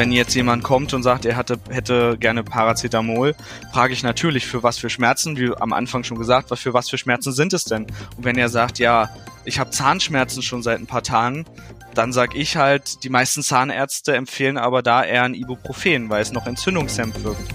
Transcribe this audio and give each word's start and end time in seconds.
wenn 0.00 0.12
jetzt 0.12 0.34
jemand 0.34 0.64
kommt 0.64 0.94
und 0.94 1.02
sagt, 1.02 1.26
er 1.26 1.36
hatte, 1.36 1.60
hätte 1.68 2.16
gerne 2.18 2.42
Paracetamol, 2.42 3.34
frage 3.70 3.92
ich 3.92 4.02
natürlich, 4.02 4.46
für 4.46 4.62
was 4.62 4.78
für 4.78 4.88
Schmerzen, 4.88 5.36
wie 5.36 5.54
am 5.54 5.74
Anfang 5.74 6.04
schon 6.04 6.16
gesagt, 6.16 6.48
für 6.58 6.72
was 6.72 6.88
für 6.88 6.96
Schmerzen 6.96 7.32
sind 7.32 7.52
es 7.52 7.64
denn? 7.64 7.82
Und 8.16 8.24
wenn 8.24 8.38
er 8.38 8.48
sagt, 8.48 8.78
ja, 8.78 9.10
ich 9.44 9.58
habe 9.58 9.68
Zahnschmerzen 9.68 10.42
schon 10.42 10.62
seit 10.62 10.78
ein 10.78 10.86
paar 10.86 11.02
Tagen, 11.02 11.44
dann 11.92 12.14
sag 12.14 12.34
ich 12.34 12.56
halt, 12.56 13.04
die 13.04 13.10
meisten 13.10 13.42
Zahnärzte 13.42 14.16
empfehlen 14.16 14.56
aber 14.56 14.80
da 14.80 15.04
eher 15.04 15.24
ein 15.24 15.34
Ibuprofen, 15.34 16.08
weil 16.08 16.22
es 16.22 16.32
noch 16.32 16.46
entzündungshemmend 16.46 17.22
wirkt. 17.22 17.54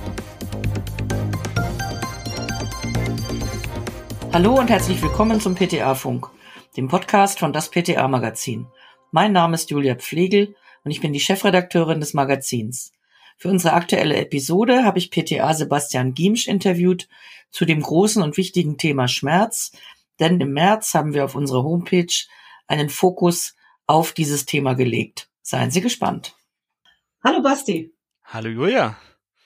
Hallo 4.33 4.59
und 4.59 4.69
herzlich 4.69 5.01
willkommen 5.01 5.41
zum 5.41 5.55
PTA-Funk, 5.55 6.27
dem 6.77 6.89
Podcast 6.89 7.39
von 7.39 7.53
das 7.53 7.71
PTA-Magazin. 7.71 8.67
Mein 9.09 9.31
Name 9.31 9.55
ist 9.55 9.71
Julia 9.71 9.95
Pflegel 9.95 10.53
und 10.85 10.91
ich 10.91 11.01
bin 11.01 11.11
die 11.11 11.19
Chefredakteurin 11.19 11.99
des 11.99 12.13
Magazins. 12.13 12.93
Für 13.37 13.49
unsere 13.49 13.73
aktuelle 13.73 14.15
Episode 14.15 14.85
habe 14.85 14.99
ich 14.99 15.11
PTA 15.11 15.53
Sebastian 15.53 16.13
Giemsch 16.13 16.47
interviewt 16.47 17.09
zu 17.51 17.65
dem 17.65 17.81
großen 17.81 18.21
und 18.21 18.37
wichtigen 18.37 18.77
Thema 18.77 19.07
Schmerz, 19.07 19.71
denn 20.19 20.39
im 20.39 20.53
März 20.53 20.93
haben 20.93 21.13
wir 21.13 21.25
auf 21.25 21.35
unserer 21.35 21.63
Homepage 21.63 22.13
einen 22.67 22.89
Fokus 22.89 23.55
auf 23.87 24.13
dieses 24.13 24.45
Thema 24.45 24.75
gelegt. 24.75 25.27
Seien 25.41 25.71
Sie 25.71 25.81
gespannt. 25.81 26.35
Hallo 27.23 27.41
Basti. 27.41 27.91
Hallo 28.23 28.49
Julia. 28.49 28.95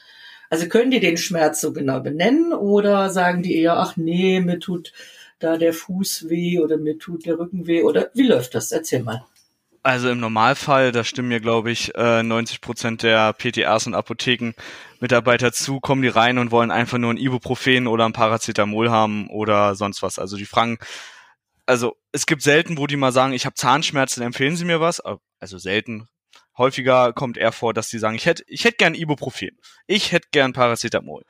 Also 0.50 0.68
können 0.68 0.90
die 0.92 1.00
den 1.00 1.18
Schmerz 1.18 1.62
so 1.62 1.74
genau 1.74 2.00
benennen 2.00 2.54
oder 2.54 3.12
sagen 3.12 3.44
die 3.44 3.56
eher, 3.56 3.78
ach 3.78 3.98
nee, 3.98 4.40
mir 4.40 4.60
tut 4.60 4.94
da 5.40 5.58
der 5.58 5.74
Fuß 5.74 6.30
weh 6.30 6.60
oder 6.60 6.78
mir 6.78 6.98
tut 6.98 7.26
der 7.26 7.40
Rücken 7.40 7.66
weh 7.68 7.84
oder 7.84 8.12
wie 8.14 8.28
läuft 8.28 8.56
das? 8.56 8.72
Erzähl 8.72 9.04
mal. 9.04 9.26
Also 9.82 10.10
im 10.10 10.20
Normalfall, 10.20 10.92
da 10.92 11.06
stimmen 11.06 11.30
mir, 11.30 11.40
glaube 11.40 11.72
ich, 11.72 11.96
äh, 11.96 12.22
90 12.22 12.60
Prozent 12.60 13.02
der 13.02 13.32
PTAs 13.34 13.88
und 13.88 13.96
Apothekenmitarbeiter 13.96 15.54
zu, 15.54 15.80
kommen 15.80 16.02
die 16.02 16.10
rein 16.10 16.38
und 16.38 16.52
wollen 16.52 16.70
einfach 16.70 16.98
nur 16.98 17.14
ein 17.14 17.18
Ibuprofen 17.18 17.88
oder 17.88 18.06
ein 18.06 18.14
Paracetamol 18.14 18.92
haben 18.92 19.30
oder 19.30 19.76
sonst 19.76 20.04
was. 20.04 20.20
Also 20.20 20.36
die 20.36 20.46
fragen, 20.46 20.80
also 21.66 21.96
es 22.12 22.26
gibt 22.26 22.42
selten, 22.42 22.78
wo 22.78 22.88
die 22.88 22.98
mal 22.98 23.14
sagen, 23.14 23.32
ich 23.32 23.46
habe 23.46 23.56
Zahnschmerzen, 23.56 24.22
empfehlen 24.22 24.58
Sie 24.58 24.66
mir 24.66 24.82
was? 24.82 25.02
Also 25.40 25.58
selten. 25.58 26.08
Häufiger 26.58 27.14
kommt 27.14 27.38
eher 27.38 27.54
vor, 27.54 27.74
dass 27.74 27.88
die 27.88 28.00
sagen, 28.00 28.16
ich 28.16 28.26
hätte 28.26 28.44
ich 28.48 28.66
hätte 28.66 28.78
gern 28.78 28.96
Ibuprofen. 28.96 29.58
Ich 29.88 30.12
hätte 30.12 30.28
gern 30.32 30.52
Paracetamol. 30.52 31.24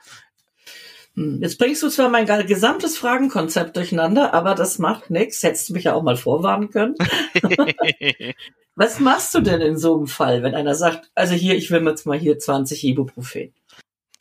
Hm, 1.19 1.41
Jetzt 1.41 1.57
bringst 1.57 1.83
du 1.83 1.89
zwar 1.89 2.07
mein 2.07 2.25
gesamtes 2.47 2.97
Fragenkonzept 2.97 3.75
durcheinander, 3.75 4.33
aber 4.33 4.55
das 4.55 4.79
macht 4.79 5.09
nichts. 5.09 5.43
Hättest 5.43 5.67
du 5.67 5.73
mich 5.73 5.83
ja 5.83 5.93
auch 5.93 6.01
mal 6.01 6.15
vorwarnen 6.15 6.69
können. 6.69 6.95
Was 8.75 9.01
machst 9.01 9.35
du 9.35 9.41
denn 9.41 9.59
in 9.59 9.77
so 9.77 9.97
einem 9.97 10.07
Fall, 10.07 10.41
wenn 10.43 10.55
einer 10.55 10.75
sagt, 10.75 11.11
also 11.13 11.33
hier, 11.33 11.55
ich 11.55 11.69
will 11.71 11.85
jetzt 11.85 12.05
mal 12.05 12.17
hier 12.17 12.39
20 12.39 12.85
Ibuprofen? 12.85 13.53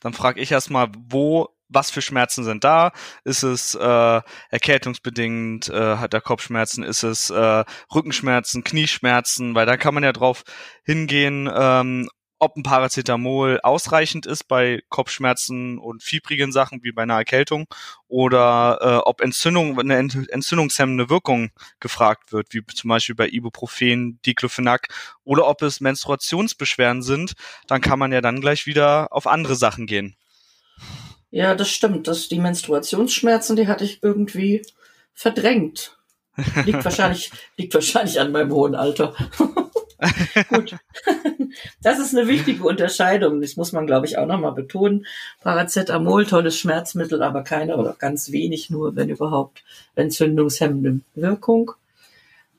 Dann 0.01 0.13
frage 0.13 0.41
ich 0.41 0.51
erstmal, 0.51 0.89
wo, 1.09 1.51
was 1.69 1.93
für 1.93 2.03
Schmerzen 2.03 2.43
sind 2.43 2.65
da? 2.65 2.91
Ist 3.23 3.45
es 3.45 3.77
äh, 3.77 4.21
erkältungsbedingt, 4.51 5.69
äh, 5.69 5.97
hat 5.99 6.15
er 6.15 6.21
Kopfschmerzen? 6.21 6.83
Ist 6.83 7.05
es 7.05 7.31
äh, 7.31 7.65
Rückenschmerzen, 7.95 8.65
Knieschmerzen? 8.65 9.55
Weil 9.55 9.67
da 9.67 9.77
kann 9.77 9.95
man 9.95 10.03
ja 10.03 10.13
drauf 10.13 10.43
hingehen, 10.83 11.49
ähm, 11.55 12.09
ob 12.39 12.57
ein 12.57 12.63
Paracetamol 12.63 13.61
ausreichend 13.63 14.27
ist 14.27 14.45
bei 14.45 14.83
Kopfschmerzen 14.89 15.79
und 15.79 16.03
fiebrigen 16.03 16.53
Sachen 16.53 16.83
wie 16.83 16.93
bei 16.93 17.03
einer 17.03 17.17
Erkältung 17.17 17.67
oder 18.07 18.79
äh, 18.81 19.09
ob 19.09 19.21
Entzündung, 19.21 19.79
eine 19.79 19.97
ent 19.97 20.29
entzündungshemmende 20.31 21.11
Wirkung 21.11 21.51
gefragt 21.81 22.33
wird, 22.33 22.53
wie 22.53 22.65
zum 22.67 22.89
Beispiel 22.89 23.15
bei 23.15 23.29
Ibuprofen, 23.29 24.21
Diclofenac 24.25 24.89
oder 25.25 25.47
ob 25.47 25.63
es 25.63 25.81
Menstruationsbeschwerden 25.81 27.03
sind, 27.03 27.35
dann 27.67 27.81
kann 27.81 27.99
man 27.99 28.13
ja 28.13 28.21
dann 28.21 28.41
gleich 28.41 28.67
wieder 28.67 29.09
auf 29.13 29.27
andere 29.27 29.57
Sachen 29.57 29.87
gehen. 29.87 30.17
Ja, 31.31 31.55
das 31.55 31.69
stimmt. 31.69 32.09
Das, 32.09 32.29
die 32.29 32.39
Menstruationsschmerzen, 32.39 33.57
die 33.57 33.69
hatte 33.69 33.85
ich 33.85 34.03
irgendwie 34.03 34.63
verdrängt. 35.13 35.99
Liegt 36.65 36.85
wahrscheinlich, 36.85 37.31
liegt 37.57 37.75
wahrscheinlich 37.75 38.21
an 38.21 38.33
meinem 38.33 38.53
hohen 38.53 38.75
Alter. 38.75 39.15
Gut. 40.49 40.77
Das 41.83 41.99
ist 41.99 42.15
eine 42.15 42.29
wichtige 42.29 42.63
Unterscheidung. 42.65 43.41
Das 43.41 43.57
muss 43.57 43.73
man, 43.73 43.87
glaube 43.87 44.07
ich, 44.07 44.19
auch 44.19 44.27
nochmal 44.27 44.53
betonen. 44.53 45.07
Paracetamol, 45.41 46.27
tolles 46.27 46.59
Schmerzmittel, 46.59 47.23
aber 47.23 47.43
keine 47.43 47.77
oder 47.77 47.97
ganz 47.99 48.31
wenig 48.31 48.71
nur, 48.71 48.97
wenn 48.97 49.09
überhaupt, 49.09 49.65
entzündungshemmende 49.95 51.01
Wirkung. 51.15 51.73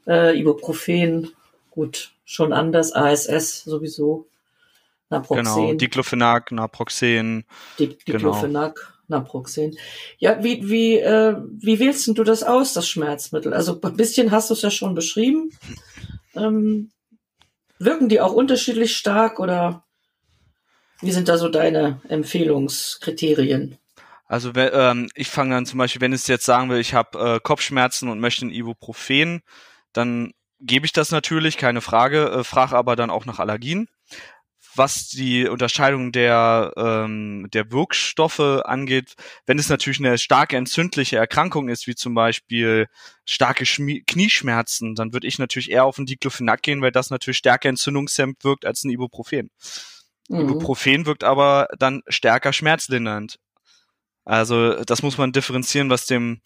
Äh, 0.07 0.39
Ibuprofen, 0.39 1.31
gut, 1.69 2.11
schon 2.25 2.51
anders. 2.51 2.93
ASS 2.93 3.63
sowieso. 3.63 4.27
Naproxen. 5.09 5.45
Genau, 5.45 5.73
Diclofenac, 5.73 6.51
Naproxen. 6.51 7.45
Di 7.77 7.95
Diclofenac, 8.07 8.93
Naproxen. 9.07 9.77
Ja, 10.17 10.43
wie, 10.43 10.69
wie, 10.69 10.97
äh, 10.97 11.35
wie 11.59 11.79
wählst 11.79 12.07
du 12.07 12.23
das 12.23 12.43
aus, 12.43 12.73
das 12.73 12.87
Schmerzmittel? 12.87 13.53
Also 13.53 13.79
ein 13.81 13.95
bisschen 13.95 14.31
hast 14.31 14.49
du 14.49 14.53
es 14.53 14.61
ja 14.61 14.71
schon 14.71 14.95
beschrieben. 14.95 15.51
Ähm, 16.35 16.91
wirken 17.79 18.09
die 18.09 18.21
auch 18.21 18.33
unterschiedlich 18.33 18.95
stark 18.95 19.39
oder 19.39 19.83
wie 21.01 21.11
sind 21.11 21.29
da 21.29 21.37
so 21.37 21.49
deine 21.49 22.01
Empfehlungskriterien? 22.07 23.77
Also 24.25 24.51
ähm, 24.55 25.09
ich 25.15 25.29
fange 25.29 25.55
dann 25.55 25.65
zum 25.65 25.79
Beispiel, 25.79 26.01
wenn 26.01 26.13
es 26.13 26.27
jetzt 26.27 26.45
sagen 26.45 26.69
will, 26.69 26.79
ich 26.79 26.93
habe 26.93 27.35
äh, 27.35 27.39
Kopfschmerzen 27.39 28.09
und 28.09 28.19
möchte 28.19 28.45
ein 28.45 28.51
Ibuprofen, 28.51 29.41
dann 29.91 30.33
gebe 30.59 30.85
ich 30.85 30.93
das 30.93 31.09
natürlich, 31.11 31.57
keine 31.57 31.81
Frage, 31.81 32.29
äh, 32.29 32.43
frage 32.43 32.75
aber 32.75 32.95
dann 32.95 33.09
auch 33.09 33.25
nach 33.25 33.39
Allergien. 33.39 33.87
Was 34.75 35.09
die 35.09 35.47
Unterscheidung 35.47 36.11
der, 36.11 36.73
ähm, 36.77 37.47
der 37.53 37.71
Wirkstoffe 37.71 38.39
angeht, 38.39 39.15
wenn 39.45 39.59
es 39.59 39.69
natürlich 39.69 39.99
eine 39.99 40.17
starke 40.17 40.57
entzündliche 40.57 41.17
Erkrankung 41.17 41.69
ist, 41.69 41.87
wie 41.87 41.95
zum 41.95 42.13
Beispiel 42.13 42.87
starke 43.25 43.65
Schmi 43.65 44.03
Knieschmerzen, 44.05 44.95
dann 44.95 45.11
würde 45.11 45.27
ich 45.27 45.39
natürlich 45.39 45.71
eher 45.71 45.85
auf 45.85 45.97
ein 45.97 46.05
Diclofenac 46.05 46.61
gehen, 46.61 46.81
weil 46.81 46.91
das 46.91 47.09
natürlich 47.09 47.37
stärker 47.37 47.69
entzündungshemmend 47.69 48.43
wirkt 48.43 48.65
als 48.65 48.83
ein 48.83 48.91
Ibuprofen. 48.91 49.49
Mhm. 50.29 50.41
Ibuprofen 50.41 51.05
wirkt 51.05 51.23
aber 51.23 51.67
dann 51.77 52.01
stärker 52.07 52.53
schmerzlindernd. 52.53 53.39
Also 54.23 54.83
das 54.83 55.01
muss 55.01 55.17
man 55.17 55.31
differenzieren, 55.31 55.89
was 55.89 56.05
dem 56.05 56.41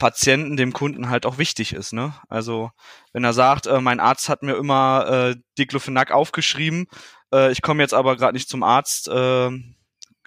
Patienten, 0.00 0.56
dem 0.56 0.72
Kunden 0.72 1.10
halt 1.10 1.26
auch 1.26 1.36
wichtig 1.36 1.74
ist. 1.74 1.92
Ne? 1.92 2.14
Also 2.28 2.70
wenn 3.12 3.22
er 3.22 3.34
sagt, 3.34 3.66
äh, 3.66 3.80
mein 3.80 4.00
Arzt 4.00 4.28
hat 4.28 4.42
mir 4.42 4.56
immer 4.56 5.06
äh, 5.06 5.36
Diclofenac 5.58 6.10
aufgeschrieben, 6.10 6.86
äh, 7.32 7.52
ich 7.52 7.62
komme 7.62 7.82
jetzt 7.82 7.94
aber 7.94 8.16
gerade 8.16 8.34
nicht 8.34 8.48
zum 8.48 8.62
Arzt, 8.62 9.08
äh, 9.08 9.50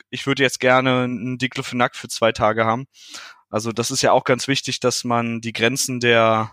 ich 0.09 0.27
würde 0.27 0.43
jetzt 0.43 0.59
gerne 0.59 1.03
einen 1.03 1.37
Diclofenac 1.37 1.95
für 1.95 2.07
zwei 2.07 2.31
Tage 2.31 2.65
haben. 2.65 2.85
Also 3.49 3.71
das 3.71 3.91
ist 3.91 4.01
ja 4.01 4.11
auch 4.11 4.23
ganz 4.23 4.47
wichtig, 4.47 4.79
dass 4.79 5.03
man 5.03 5.41
die 5.41 5.53
Grenzen 5.53 5.99
der 5.99 6.51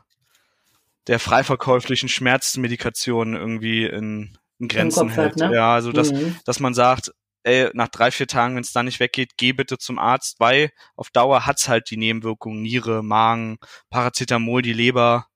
der 1.06 1.18
freiverkäuflichen 1.18 2.08
Schmerzmedikation 2.10 3.34
irgendwie 3.34 3.86
in, 3.86 4.36
in 4.58 4.68
Grenzen 4.68 5.08
Kopf 5.08 5.16
hält. 5.16 5.40
hat, 5.40 5.50
ne? 5.50 5.54
Ja, 5.56 5.74
also 5.74 5.92
dass, 5.92 6.12
Mhm. 6.12 6.36
dass 6.44 6.60
man 6.60 6.74
sagt, 6.74 7.10
ey, 7.42 7.70
nach 7.72 7.88
drei, 7.88 8.10
vier 8.10 8.26
Tagen, 8.26 8.54
wenn 8.54 8.62
es 8.62 8.72
da 8.72 8.82
nicht 8.82 9.00
weggeht, 9.00 9.32
geh 9.38 9.52
bitte 9.52 9.78
zum 9.78 9.98
Arzt, 9.98 10.38
weil 10.40 10.70
auf 10.94 11.08
Dauer 11.10 11.46
hat's 11.46 11.68
halt 11.68 11.90
die 11.90 11.96
Nebenwirkungen, 11.96 12.60
Niere, 12.62 13.02
Magen, 13.02 13.56
Paracetamol, 13.88 14.60
die 14.60 14.74
Leber. 14.74 15.26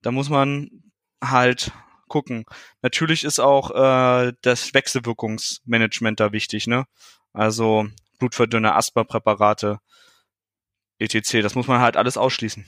Da 0.00 0.10
muss 0.12 0.30
man 0.30 0.70
halt 1.22 1.72
gucken. 2.12 2.44
Natürlich 2.82 3.24
ist 3.24 3.40
auch 3.40 3.70
äh, 3.70 4.34
das 4.42 4.74
Wechselwirkungsmanagement 4.74 6.20
da 6.20 6.30
wichtig, 6.30 6.66
ne? 6.66 6.84
Also 7.32 7.86
Blutverdünner, 8.18 8.76
Asthma-Präparate, 8.76 9.78
etc. 10.98 11.40
Das 11.40 11.54
muss 11.54 11.68
man 11.68 11.80
halt 11.80 11.96
alles 11.96 12.18
ausschließen. 12.18 12.66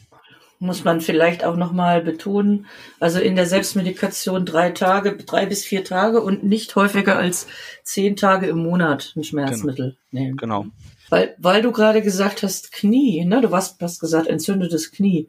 Muss 0.61 0.83
man 0.83 1.03
vielleicht 1.03 1.45
auch 1.45 1.57
nochmal 1.57 2.01
betonen, 2.01 2.67
also 3.01 3.19
in 3.21 3.37
der 3.37 3.45
Selbstmedikation 3.45 4.47
drei 4.47 4.71
Tage, 4.71 5.17
drei 5.17 5.45
bis 5.45 5.63
vier 5.65 5.85
Tage 5.85 6.23
und 6.23 6.43
nicht 6.43 6.75
häufiger 6.75 7.19
als 7.19 7.47
zehn 7.83 8.17
Tage 8.17 8.47
im 8.47 8.59
Monat 8.59 9.13
ein 9.15 9.25
Schmerzmittel 9.25 9.99
genau. 10.11 10.25
nehmen. 10.25 10.37
Genau. 10.39 10.67
Weil, 11.11 11.35
weil 11.39 11.61
du 11.61 11.71
gerade 11.71 12.01
gesagt 12.01 12.43
hast, 12.43 12.73
Knie, 12.73 13.27
ne? 13.27 13.43
Du 13.43 13.51
hast, 13.51 13.83
hast 13.83 14.01
gesagt, 14.01 14.27
entzündetes 14.27 14.91
Knie. 14.91 15.29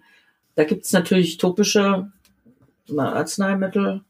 Da 0.55 0.63
gibt's 0.63 0.93
natürlich 0.93 1.37
topische 1.37 2.13
Arzneimittel 2.89 4.01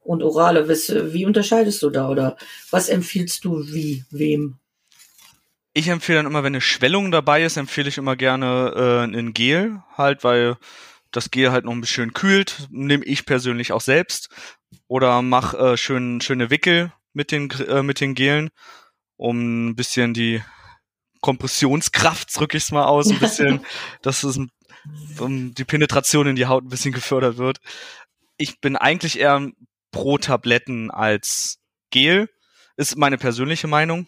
und 0.00 0.22
orale. 0.22 0.68
Wie 0.68 1.26
unterscheidest 1.26 1.82
du 1.82 1.90
da 1.90 2.08
oder 2.08 2.36
was 2.70 2.88
empfiehlst 2.88 3.44
du 3.44 3.66
wie, 3.66 4.04
wem? 4.10 4.58
Ich 5.72 5.88
empfehle 5.88 6.18
dann 6.18 6.26
immer, 6.26 6.42
wenn 6.42 6.54
eine 6.54 6.62
Schwellung 6.62 7.10
dabei 7.10 7.42
ist, 7.42 7.58
empfehle 7.58 7.88
ich 7.88 7.98
immer 7.98 8.16
gerne 8.16 8.72
äh, 8.74 9.04
ein 9.04 9.34
Gel, 9.34 9.82
halt, 9.96 10.24
weil 10.24 10.56
das 11.10 11.30
Gel 11.30 11.50
halt 11.52 11.66
noch 11.66 11.72
ein 11.72 11.82
bisschen 11.82 12.14
kühlt. 12.14 12.68
Nehme 12.70 13.04
ich 13.04 13.26
persönlich 13.26 13.72
auch 13.72 13.82
selbst. 13.82 14.30
Oder 14.88 15.20
mach 15.22 15.54
äh, 15.54 15.76
schön, 15.76 16.20
schöne 16.20 16.50
Wickel 16.50 16.92
mit 17.12 17.30
den, 17.30 17.50
äh, 17.50 17.82
mit 17.82 18.00
den 18.00 18.14
Gelen, 18.14 18.50
um 19.16 19.68
ein 19.68 19.76
bisschen 19.76 20.14
die 20.14 20.42
Kompressionskraft, 21.20 22.34
drücke 22.38 22.56
ich 22.56 22.64
es 22.64 22.72
mal 22.72 22.84
aus, 22.84 23.10
ein 23.10 23.18
bisschen, 23.18 23.60
dass 24.02 24.22
es 24.22 24.38
um 25.18 25.54
die 25.54 25.64
Penetration 25.64 26.28
in 26.28 26.36
die 26.36 26.46
Haut 26.46 26.64
ein 26.64 26.68
bisschen 26.68 26.92
gefördert 26.92 27.36
wird. 27.36 27.58
Ich 28.36 28.60
bin 28.60 28.76
eigentlich 28.76 29.18
eher 29.18 29.50
pro 29.90 30.18
Tabletten 30.18 30.90
als 30.90 31.58
Gel, 31.90 32.28
ist 32.76 32.96
meine 32.96 33.18
persönliche 33.18 33.66
Meinung. 33.66 34.06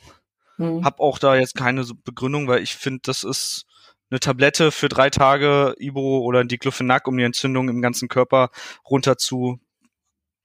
Mhm. 0.58 0.84
Hab 0.84 1.00
auch 1.00 1.18
da 1.18 1.36
jetzt 1.36 1.54
keine 1.54 1.84
Begründung, 2.04 2.48
weil 2.48 2.62
ich 2.62 2.74
finde, 2.76 3.00
das 3.04 3.24
ist 3.24 3.64
eine 4.10 4.20
Tablette 4.20 4.72
für 4.72 4.88
drei 4.88 5.10
Tage 5.10 5.74
Ibo 5.78 6.20
oder 6.20 6.40
ein 6.40 6.48
Diclofenac, 6.48 7.06
um 7.06 7.16
die 7.16 7.24
Entzündung 7.24 7.68
im 7.68 7.82
ganzen 7.82 8.08
Körper 8.08 8.50
runter 8.88 9.18
zu 9.18 9.60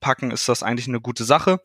packen, 0.00 0.30
ist 0.30 0.48
das 0.48 0.62
eigentlich 0.62 0.88
eine 0.88 1.00
gute 1.00 1.24
Sache. 1.24 1.60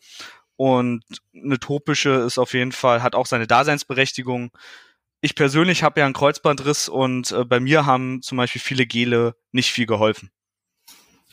Und 0.56 1.04
eine 1.34 1.60
topische 1.60 2.12
ist 2.12 2.38
auf 2.38 2.54
jeden 2.54 2.72
Fall, 2.72 3.04
hat 3.04 3.16
auch 3.16 3.26
seine 3.26 3.48
Daseinsberechtigung. 3.48 4.52
Ich 5.22 5.36
persönlich 5.36 5.84
habe 5.84 6.00
ja 6.00 6.06
einen 6.06 6.14
Kreuzbandriss 6.14 6.90
und 6.90 7.32
äh, 7.32 7.46
bei 7.46 7.60
mir 7.60 7.86
haben 7.86 8.22
zum 8.22 8.38
Beispiel 8.38 8.62
viele 8.62 8.86
Gele 8.86 9.36
nicht 9.52 9.72
viel 9.72 9.86
geholfen. 9.86 10.32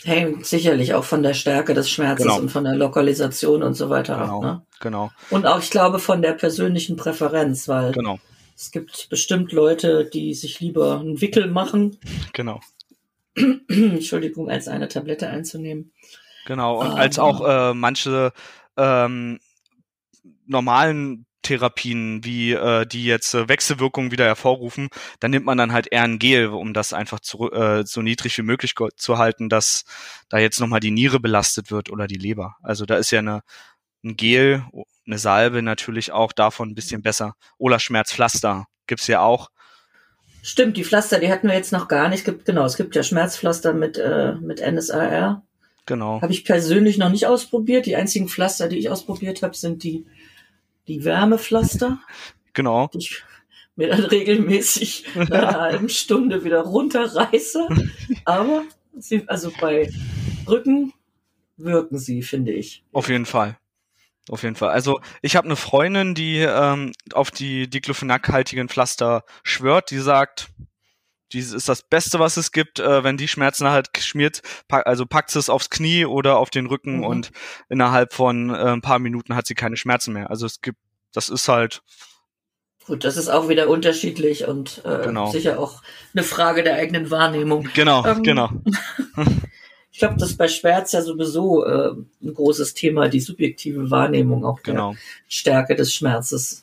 Hängt 0.04 0.46
sicherlich 0.46 0.94
auch 0.94 1.04
von 1.04 1.22
der 1.22 1.34
Stärke 1.34 1.72
des 1.72 1.90
Schmerzes 1.90 2.26
genau. 2.26 2.38
und 2.38 2.50
von 2.50 2.64
der 2.64 2.74
Lokalisation 2.74 3.62
und 3.62 3.74
so 3.74 3.88
weiter 3.88 4.18
genau, 4.18 4.38
ab. 4.38 4.42
Ne? 4.42 4.62
Genau. 4.80 5.10
Und 5.30 5.46
auch, 5.46 5.58
ich 5.58 5.70
glaube, 5.70 5.98
von 5.98 6.20
der 6.20 6.32
persönlichen 6.32 6.96
Präferenz, 6.96 7.66
weil 7.66 7.92
genau. 7.92 8.18
es 8.54 8.70
gibt 8.70 9.08
bestimmt 9.08 9.52
Leute, 9.52 10.04
die 10.04 10.34
sich 10.34 10.60
lieber 10.60 11.00
einen 11.00 11.20
Wickel 11.20 11.48
machen. 11.48 11.98
Genau. 12.34 12.60
Entschuldigung, 13.68 14.50
als 14.50 14.68
eine 14.68 14.88
Tablette 14.88 15.28
einzunehmen. 15.28 15.92
Genau, 16.46 16.80
und 16.80 16.88
um, 16.88 16.94
als 16.94 17.18
auch 17.18 17.46
äh, 17.46 17.74
manche 17.74 18.32
ähm, 18.76 19.40
normalen 20.46 21.26
Therapien, 21.46 22.24
wie 22.24 22.52
äh, 22.52 22.84
die 22.86 23.04
jetzt 23.04 23.32
äh, 23.34 23.48
Wechselwirkungen 23.48 24.10
wieder 24.10 24.24
hervorrufen, 24.24 24.88
dann 25.20 25.30
nimmt 25.30 25.46
man 25.46 25.56
dann 25.56 25.72
halt 25.72 25.86
eher 25.92 26.02
ein 26.02 26.18
Gel, 26.18 26.48
um 26.48 26.74
das 26.74 26.92
einfach 26.92 27.20
zu, 27.20 27.52
äh, 27.52 27.84
so 27.86 28.02
niedrig 28.02 28.36
wie 28.36 28.42
möglich 28.42 28.74
zu 28.96 29.18
halten, 29.18 29.48
dass 29.48 29.84
da 30.28 30.38
jetzt 30.38 30.58
nochmal 30.58 30.80
die 30.80 30.90
Niere 30.90 31.20
belastet 31.20 31.70
wird 31.70 31.88
oder 31.90 32.08
die 32.08 32.18
Leber. 32.18 32.56
Also 32.62 32.84
da 32.84 32.96
ist 32.96 33.12
ja 33.12 33.20
eine, 33.20 33.42
ein 34.04 34.16
Gel, 34.16 34.64
eine 35.06 35.18
Salbe 35.18 35.62
natürlich 35.62 36.10
auch 36.10 36.32
davon 36.32 36.70
ein 36.70 36.74
bisschen 36.74 37.02
besser. 37.02 37.36
Oder 37.58 37.78
Schmerzpflaster 37.78 38.66
gibt's 38.88 39.06
ja 39.06 39.20
auch. 39.20 39.50
Stimmt, 40.42 40.76
die 40.76 40.84
Pflaster, 40.84 41.20
die 41.20 41.30
hatten 41.30 41.46
wir 41.46 41.54
jetzt 41.54 41.72
noch 41.72 41.86
gar 41.86 42.08
nicht. 42.08 42.20
Es 42.20 42.24
gibt, 42.24 42.44
genau, 42.44 42.64
es 42.64 42.76
gibt 42.76 42.96
ja 42.96 43.04
Schmerzpflaster 43.04 43.72
mit, 43.72 43.98
äh, 43.98 44.34
mit 44.34 44.60
NSAR. 44.60 45.44
Genau. 45.86 46.20
Habe 46.20 46.32
ich 46.32 46.44
persönlich 46.44 46.98
noch 46.98 47.10
nicht 47.10 47.26
ausprobiert. 47.26 47.86
Die 47.86 47.94
einzigen 47.94 48.28
Pflaster, 48.28 48.68
die 48.68 48.78
ich 48.78 48.90
ausprobiert 48.90 49.42
habe, 49.42 49.56
sind 49.56 49.84
die 49.84 50.06
die 50.88 51.04
Wärmepflaster. 51.04 51.98
Genau. 52.52 52.88
Die 52.92 52.98
ich 52.98 53.22
mir 53.76 53.88
dann 53.88 54.04
regelmäßig 54.04 55.06
nach 55.14 55.30
einer 55.30 55.60
halben 55.60 55.88
Stunde 55.88 56.44
wieder 56.44 56.62
runterreiße. 56.62 57.68
Aber 58.24 58.62
sie, 58.98 59.28
also 59.28 59.52
bei 59.60 59.90
Rücken 60.48 60.92
wirken 61.56 61.98
sie, 61.98 62.22
finde 62.22 62.52
ich. 62.52 62.84
Auf 62.92 63.08
jeden 63.08 63.26
Fall. 63.26 63.58
Auf 64.28 64.42
jeden 64.42 64.56
Fall. 64.56 64.70
Also 64.70 65.00
ich 65.22 65.36
habe 65.36 65.46
eine 65.46 65.56
Freundin, 65.56 66.14
die 66.14 66.38
ähm, 66.38 66.92
auf 67.12 67.30
die 67.30 67.70
Diclofenac-haltigen 67.70 68.68
Pflaster 68.68 69.24
schwört, 69.44 69.90
die 69.90 69.98
sagt, 69.98 70.48
dies 71.32 71.52
ist 71.52 71.68
das 71.68 71.82
Beste, 71.82 72.18
was 72.18 72.36
es 72.36 72.52
gibt. 72.52 72.78
Äh, 72.78 73.04
wenn 73.04 73.16
die 73.16 73.28
Schmerzen 73.28 73.68
halt 73.68 73.88
schmiert, 73.98 74.42
pack, 74.68 74.86
also 74.86 75.06
packt 75.06 75.30
sie 75.30 75.38
es 75.38 75.50
aufs 75.50 75.70
Knie 75.70 76.04
oder 76.04 76.38
auf 76.38 76.50
den 76.50 76.66
Rücken 76.66 76.98
mhm. 76.98 77.04
und 77.04 77.30
innerhalb 77.68 78.12
von 78.12 78.50
äh, 78.50 78.54
ein 78.54 78.82
paar 78.82 78.98
Minuten 78.98 79.34
hat 79.34 79.46
sie 79.46 79.54
keine 79.54 79.76
Schmerzen 79.76 80.12
mehr. 80.12 80.30
Also 80.30 80.46
es 80.46 80.60
gibt, 80.60 80.78
das 81.12 81.28
ist 81.28 81.48
halt. 81.48 81.82
Gut, 82.86 83.04
das 83.04 83.16
ist 83.16 83.28
auch 83.28 83.48
wieder 83.48 83.68
unterschiedlich 83.68 84.46
und 84.46 84.82
äh, 84.84 85.04
genau. 85.04 85.30
sicher 85.30 85.58
auch 85.58 85.82
eine 86.14 86.22
Frage 86.22 86.62
der 86.62 86.76
eigenen 86.76 87.10
Wahrnehmung. 87.10 87.68
Genau, 87.74 88.06
ähm, 88.06 88.22
genau. 88.22 88.50
ich 89.90 89.98
glaube, 89.98 90.14
das 90.18 90.30
ist 90.30 90.36
bei 90.36 90.46
Schmerz 90.46 90.92
ja 90.92 91.02
sowieso 91.02 91.64
äh, 91.64 91.90
ein 92.22 92.34
großes 92.34 92.74
Thema, 92.74 93.08
die 93.08 93.18
subjektive 93.18 93.90
Wahrnehmung 93.90 94.44
auch 94.44 94.60
der 94.60 94.74
genau. 94.74 94.94
Stärke 95.26 95.74
des 95.74 95.92
Schmerzes. 95.92 96.62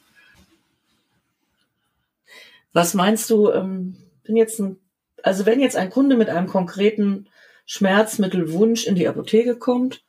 Was 2.71 2.93
meinst 2.93 3.29
du, 3.29 3.51
ähm, 3.51 3.97
bin 4.23 4.35
jetzt 4.35 4.59
ein, 4.59 4.77
also 5.21 5.45
wenn 5.45 5.59
jetzt 5.59 5.75
ein 5.75 5.89
Kunde 5.89 6.15
mit 6.15 6.29
einem 6.29 6.47
konkreten 6.47 7.27
Schmerzmittelwunsch 7.65 8.85
in 8.85 8.95
die 8.95 9.07
Apotheke 9.07 9.55
kommt 9.55 10.03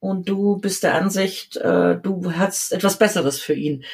und 0.00 0.28
du 0.28 0.58
bist 0.58 0.82
der 0.82 0.94
Ansicht, 0.94 1.56
äh, 1.56 1.96
du 2.00 2.32
hast 2.34 2.72
etwas 2.72 2.98
Besseres 2.98 3.40
für 3.40 3.54
ihn. 3.54 3.84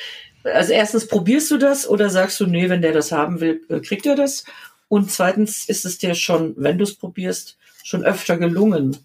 Also 0.44 0.72
erstens 0.72 1.06
probierst 1.06 1.50
du 1.50 1.58
das 1.58 1.88
oder 1.88 2.10
sagst 2.10 2.38
du, 2.40 2.46
nee, 2.46 2.68
wenn 2.68 2.82
der 2.82 2.92
das 2.92 3.12
haben 3.12 3.40
will, 3.40 3.62
äh, 3.68 3.80
kriegt 3.80 4.06
er 4.06 4.14
das? 4.14 4.44
Und 4.88 5.10
zweitens 5.10 5.68
ist 5.68 5.84
es 5.84 5.98
dir 5.98 6.14
schon, 6.14 6.54
wenn 6.56 6.78
du 6.78 6.84
es 6.84 6.94
probierst, 6.96 7.58
schon 7.82 8.04
öfter 8.04 8.36
gelungen, 8.36 8.96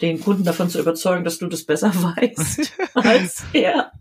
den 0.00 0.20
Kunden 0.20 0.44
davon 0.44 0.70
zu 0.70 0.80
überzeugen, 0.80 1.24
dass 1.24 1.38
du 1.38 1.46
das 1.46 1.64
besser 1.64 1.92
weißt 2.16 2.72
als 2.94 3.44
er. 3.52 3.92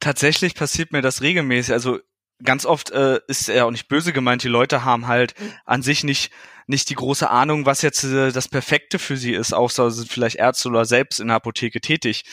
Tatsächlich 0.00 0.54
passiert 0.54 0.92
mir 0.92 1.02
das 1.02 1.22
regelmäßig. 1.22 1.72
Also 1.72 2.00
ganz 2.42 2.66
oft 2.66 2.90
äh, 2.90 3.20
ist 3.28 3.48
er 3.48 3.66
auch 3.66 3.70
nicht 3.70 3.88
böse 3.88 4.12
gemeint, 4.12 4.42
die 4.42 4.48
Leute 4.48 4.84
haben 4.84 5.06
halt 5.06 5.38
mhm. 5.40 5.52
an 5.64 5.82
sich 5.82 6.04
nicht 6.04 6.30
nicht 6.68 6.90
die 6.90 6.94
große 6.94 7.30
Ahnung, 7.30 7.64
was 7.64 7.82
jetzt 7.82 8.02
äh, 8.04 8.32
das 8.32 8.48
Perfekte 8.48 8.98
für 8.98 9.16
sie 9.16 9.32
ist, 9.32 9.52
außer 9.52 9.90
sind 9.90 10.10
vielleicht 10.10 10.36
Ärzte 10.36 10.68
oder 10.68 10.84
selbst 10.84 11.20
in 11.20 11.28
der 11.28 11.36
Apotheke 11.36 11.80
tätig. 11.80 12.24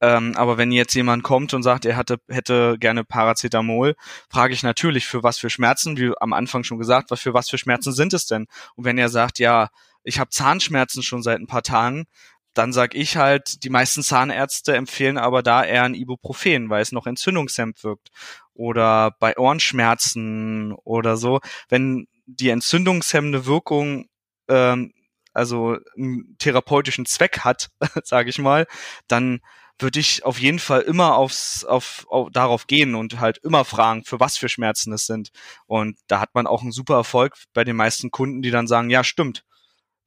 Ähm, 0.00 0.32
aber 0.36 0.56
wenn 0.58 0.72
jetzt 0.72 0.94
jemand 0.94 1.22
kommt 1.22 1.52
und 1.54 1.62
sagt, 1.62 1.84
er 1.84 1.96
hatte, 1.96 2.18
hätte 2.28 2.76
gerne 2.80 3.04
Paracetamol, 3.04 3.94
frage 4.30 4.54
ich 4.54 4.62
natürlich, 4.62 5.06
für 5.06 5.22
was 5.22 5.38
für 5.38 5.50
Schmerzen, 5.50 5.96
wie 5.98 6.12
am 6.20 6.32
Anfang 6.32 6.64
schon 6.64 6.78
gesagt, 6.78 7.10
was 7.10 7.20
für 7.20 7.34
was 7.34 7.50
für 7.50 7.58
Schmerzen 7.58 7.92
sind 7.92 8.14
es 8.14 8.26
denn? 8.26 8.46
Und 8.76 8.84
wenn 8.84 8.98
er 8.98 9.10
sagt, 9.10 9.38
ja, 9.38 9.68
ich 10.04 10.18
habe 10.18 10.30
Zahnschmerzen 10.30 11.02
schon 11.02 11.22
seit 11.22 11.38
ein 11.38 11.46
paar 11.46 11.62
Tagen, 11.62 12.06
dann 12.54 12.72
sag 12.72 12.94
ich 12.94 13.16
halt, 13.16 13.64
die 13.64 13.70
meisten 13.70 14.02
Zahnärzte 14.02 14.76
empfehlen 14.76 15.18
aber 15.18 15.42
da 15.42 15.64
eher 15.64 15.84
ein 15.84 15.94
Ibuprofen, 15.94 16.70
weil 16.70 16.82
es 16.82 16.92
noch 16.92 17.06
entzündungshemmend 17.06 17.82
wirkt 17.84 18.10
oder 18.54 19.12
bei 19.18 19.36
Ohrenschmerzen 19.36 20.72
oder 20.84 21.16
so, 21.16 21.40
wenn 21.68 22.06
die 22.26 22.50
entzündungshemmende 22.50 23.46
Wirkung 23.46 24.06
ähm, 24.48 24.92
also 25.32 25.78
einen 25.96 26.36
therapeutischen 26.38 27.06
Zweck 27.06 27.40
hat, 27.40 27.70
sage 28.04 28.30
ich 28.30 28.38
mal, 28.38 28.66
dann 29.08 29.40
würde 29.78 29.98
ich 29.98 30.24
auf 30.24 30.38
jeden 30.38 30.58
Fall 30.58 30.82
immer 30.82 31.16
aufs, 31.16 31.64
auf, 31.64 32.06
auf, 32.08 32.30
darauf 32.30 32.66
gehen 32.66 32.94
und 32.94 33.20
halt 33.20 33.38
immer 33.38 33.64
fragen, 33.64 34.04
für 34.04 34.20
was 34.20 34.36
für 34.36 34.48
Schmerzen 34.48 34.92
es 34.92 35.06
sind. 35.06 35.30
Und 35.66 35.98
da 36.06 36.20
hat 36.20 36.34
man 36.34 36.46
auch 36.46 36.62
einen 36.62 36.72
super 36.72 36.94
Erfolg 36.94 37.34
bei 37.54 37.64
den 37.64 37.76
meisten 37.76 38.10
Kunden, 38.10 38.42
die 38.42 38.50
dann 38.50 38.66
sagen, 38.66 38.90
ja, 38.90 39.02
stimmt. 39.02 39.44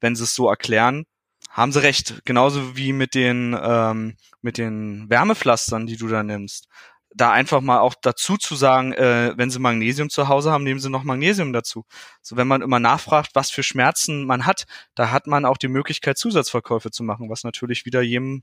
Wenn 0.00 0.14
sie 0.14 0.24
es 0.24 0.34
so 0.34 0.48
erklären, 0.48 1.04
haben 1.50 1.72
sie 1.72 1.82
recht. 1.82 2.22
Genauso 2.24 2.76
wie 2.76 2.92
mit 2.92 3.14
den, 3.14 3.56
ähm, 3.60 4.16
mit 4.42 4.58
den 4.58 5.08
Wärmepflastern, 5.08 5.86
die 5.86 5.96
du 5.96 6.08
da 6.08 6.22
nimmst 6.22 6.68
da 7.16 7.32
einfach 7.32 7.60
mal 7.62 7.80
auch 7.80 7.94
dazu 8.00 8.36
zu 8.36 8.54
sagen, 8.54 8.92
äh, 8.92 9.32
wenn 9.36 9.50
sie 9.50 9.58
Magnesium 9.58 10.10
zu 10.10 10.28
Hause 10.28 10.52
haben, 10.52 10.64
nehmen 10.64 10.80
sie 10.80 10.90
noch 10.90 11.02
Magnesium 11.02 11.52
dazu. 11.52 11.84
So 12.20 12.36
wenn 12.36 12.46
man 12.46 12.60
immer 12.60 12.78
nachfragt, 12.78 13.30
was 13.34 13.50
für 13.50 13.62
Schmerzen 13.62 14.26
man 14.26 14.44
hat, 14.44 14.66
da 14.94 15.10
hat 15.10 15.26
man 15.26 15.46
auch 15.46 15.56
die 15.56 15.68
Möglichkeit, 15.68 16.18
Zusatzverkäufe 16.18 16.90
zu 16.90 17.02
machen, 17.02 17.30
was 17.30 17.42
natürlich 17.42 17.86
wieder 17.86 18.02
jedem 18.02 18.42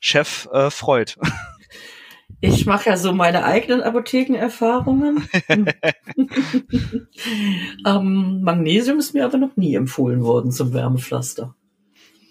Chef 0.00 0.48
äh, 0.52 0.70
freut. 0.70 1.18
Ich 2.40 2.64
mache 2.64 2.88
ja 2.88 2.96
so 2.96 3.12
meine 3.12 3.44
eigenen 3.44 3.82
Apothekenerfahrungen. 3.82 5.28
ähm, 7.86 8.40
Magnesium 8.42 8.98
ist 8.98 9.12
mir 9.12 9.26
aber 9.26 9.36
noch 9.36 9.54
nie 9.56 9.74
empfohlen 9.74 10.22
worden 10.24 10.50
zum 10.50 10.72
Wärmepflaster. 10.72 11.54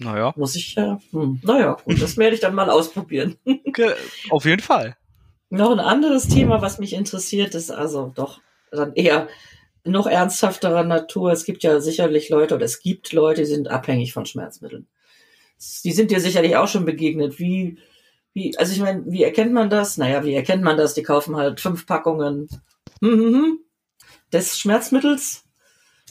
Naja. 0.03 0.34
Muss 0.36 0.55
ich 0.55 0.75
ja. 0.75 1.00
Hm, 1.12 1.39
naja, 1.43 1.77
gut, 1.86 2.01
das 2.01 2.17
werde 2.17 2.36
ich 2.36 2.41
dann 2.41 2.55
mal 2.55 2.70
ausprobieren. 2.70 3.38
Auf 4.29 4.46
jeden 4.46 4.62
Fall. 4.62 4.98
Noch 5.50 5.72
ein 5.72 5.79
anderes 5.79 6.27
Thema, 6.27 6.62
was 6.62 6.79
mich 6.79 6.93
interessiert, 6.93 7.55
ist 7.55 7.72
also 7.72 8.12
doch 8.15 8.39
dann 8.72 8.93
eher 8.93 9.27
noch 9.84 10.08
ernsthafterer 10.08 10.84
Natur. 10.84 11.31
Es 11.31 11.46
gibt 11.46 11.63
ja 11.63 11.79
sicherlich 11.81 12.29
Leute 12.29 12.55
oder 12.55 12.65
es 12.65 12.79
gibt 12.79 13.12
Leute, 13.12 13.41
die 13.41 13.48
sind 13.48 13.70
abhängig 13.70 14.13
von 14.13 14.25
Schmerzmitteln. 14.25 14.88
Die 15.84 15.91
sind 15.91 16.10
dir 16.10 16.20
sicherlich 16.20 16.55
auch 16.55 16.67
schon 16.67 16.86
begegnet. 16.86 17.38
Wie, 17.38 17.77
wie, 18.34 18.58
also 18.58 18.72
ich 18.72 18.79
meine, 18.79 19.03
wie 19.05 19.24
erkennt 19.24 19.53
man 19.53 19.70
das? 19.70 19.98
Naja, 19.98 20.24
wie 20.24 20.34
erkennt 20.34 20.63
man 20.63 20.77
das? 20.77 20.93
Die 20.93 21.03
kaufen 21.03 21.36
halt 21.36 21.60
fünf 21.60 21.86
Packungen 21.86 22.48
hm, 23.01 23.12
hm, 23.12 23.34
hm, 23.34 23.60
des 24.31 24.58
Schmerzmittels. 24.58 25.43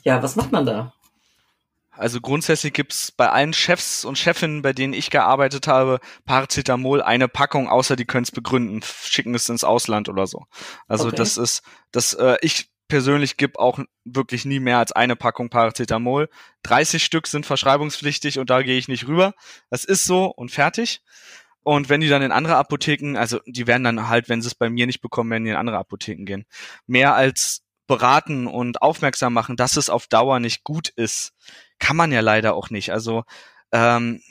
Ja, 0.04 0.22
was 0.22 0.36
macht 0.36 0.52
man 0.52 0.66
da? 0.66 0.92
Also 2.00 2.22
grundsätzlich 2.22 2.72
gibt's 2.72 3.12
bei 3.12 3.28
allen 3.28 3.52
Chefs 3.52 4.06
und 4.06 4.16
Chefinnen, 4.16 4.62
bei 4.62 4.72
denen 4.72 4.94
ich 4.94 5.10
gearbeitet 5.10 5.66
habe, 5.66 6.00
Paracetamol 6.24 7.02
eine 7.02 7.28
Packung, 7.28 7.68
außer 7.68 7.94
die 7.94 8.06
können 8.06 8.24
es 8.24 8.30
begründen, 8.30 8.80
schicken 8.82 9.34
es 9.34 9.50
ins 9.50 9.64
Ausland 9.64 10.08
oder 10.08 10.26
so. 10.26 10.46
Also 10.88 11.08
okay. 11.08 11.16
das 11.16 11.36
ist, 11.36 11.62
das 11.92 12.14
äh, 12.14 12.38
ich 12.40 12.70
persönlich 12.88 13.36
gebe 13.36 13.58
auch 13.58 13.78
wirklich 14.06 14.46
nie 14.46 14.60
mehr 14.60 14.78
als 14.78 14.92
eine 14.92 15.14
Packung 15.14 15.50
Paracetamol. 15.50 16.30
30 16.62 17.04
Stück 17.04 17.26
sind 17.26 17.44
verschreibungspflichtig 17.44 18.38
und 18.38 18.48
da 18.48 18.62
gehe 18.62 18.78
ich 18.78 18.88
nicht 18.88 19.06
rüber. 19.06 19.34
Das 19.68 19.84
ist 19.84 20.04
so 20.04 20.24
und 20.24 20.50
fertig. 20.50 21.02
Und 21.62 21.90
wenn 21.90 22.00
die 22.00 22.08
dann 22.08 22.22
in 22.22 22.32
andere 22.32 22.56
Apotheken, 22.56 23.18
also 23.18 23.40
die 23.44 23.66
werden 23.66 23.84
dann 23.84 24.08
halt, 24.08 24.30
wenn 24.30 24.40
sie 24.40 24.48
es 24.48 24.54
bei 24.54 24.70
mir 24.70 24.86
nicht 24.86 25.02
bekommen, 25.02 25.30
werden 25.30 25.44
die 25.44 25.50
in 25.50 25.56
andere 25.56 25.76
Apotheken 25.76 26.24
gehen. 26.24 26.46
Mehr 26.86 27.14
als 27.14 27.62
beraten 27.86 28.46
und 28.46 28.80
aufmerksam 28.80 29.34
machen, 29.34 29.56
dass 29.56 29.76
es 29.76 29.90
auf 29.90 30.06
Dauer 30.06 30.40
nicht 30.40 30.64
gut 30.64 30.88
ist, 30.88 31.34
kann 31.80 31.96
man 31.96 32.12
ja 32.12 32.20
leider 32.20 32.54
auch 32.54 32.70
nicht. 32.70 32.92
Also 32.92 33.24
ähm, 33.72 34.22